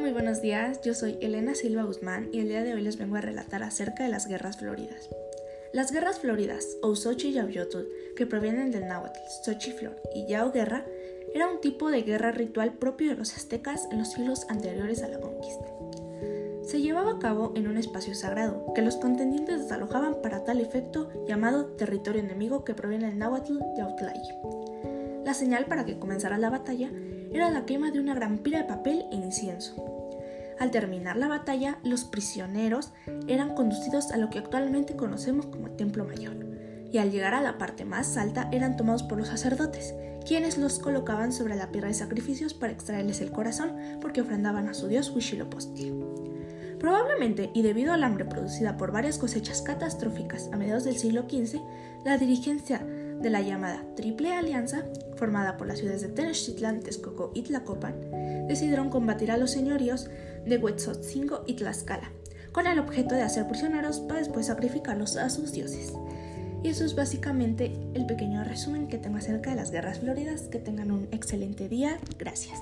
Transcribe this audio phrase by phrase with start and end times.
[0.00, 0.80] muy buenos días.
[0.82, 4.02] Yo soy Elena Silva Guzmán y el día de hoy les vengo a relatar acerca
[4.02, 5.08] de las guerras floridas.
[5.72, 10.86] Las guerras floridas, o Xochi Yauyotl, que provienen del náhuatl Xochiflor y Yao Guerra,
[11.34, 15.08] era un tipo de guerra ritual propio de los aztecas en los siglos anteriores a
[15.08, 15.66] la conquista.
[16.62, 21.10] Se llevaba a cabo en un espacio sagrado, que los contendientes desalojaban para tal efecto
[21.28, 24.34] llamado territorio enemigo que proviene del náhuatl Yautlayi.
[25.24, 26.90] La señal para que comenzara la batalla
[27.32, 29.74] era la quema de una gran pila de papel e incienso.
[30.58, 32.92] Al terminar la batalla, los prisioneros
[33.26, 36.36] eran conducidos a lo que actualmente conocemos como Templo Mayor,
[36.92, 39.94] y al llegar a la parte más alta eran tomados por los sacerdotes,
[40.26, 44.74] quienes los colocaban sobre la piedra de sacrificios para extraerles el corazón porque ofrendaban a
[44.74, 45.94] su dios Huitzilopochtli.
[46.78, 51.60] Probablemente, y debido al hambre producida por varias cosechas catastróficas a mediados del siglo XV,
[52.04, 52.86] la dirigencia
[53.20, 54.84] de la llamada Triple Alianza,
[55.16, 60.08] formada por las ciudades de Tenochtitlan, Texcoco y Tlacopan, decidieron combatir a los señoríos
[60.46, 62.10] de Huetzotzingo y Tlaxcala,
[62.52, 65.92] con el objeto de hacer prisioneros para después sacrificarlos a sus dioses.
[66.62, 70.42] Y eso es básicamente el pequeño resumen que tengo acerca de las guerras floridas.
[70.42, 71.98] Que tengan un excelente día.
[72.18, 72.60] Gracias.